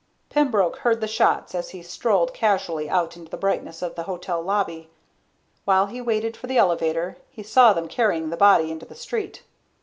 Pembroke 0.31 0.77
heard 0.77 0.99
the 0.99 1.07
shots 1.07 1.53
as 1.53 1.69
he 1.69 1.83
strolled 1.83 2.33
casually 2.33 2.89
out 2.89 3.15
into 3.15 3.29
the 3.29 3.37
brightness 3.37 3.83
of 3.83 3.93
the 3.93 4.01
hotel 4.09 4.41
lobby. 4.41 4.89
While 5.63 5.85
he 5.85 6.01
waited 6.01 6.35
for 6.35 6.47
the 6.47 6.57
elevator, 6.57 7.17
he 7.29 7.43
saw 7.43 7.71
them 7.71 7.87
carrying 7.87 8.31
the 8.31 8.35
body 8.35 8.71
into 8.71 8.87
the 8.87 8.95
street. 8.95 9.43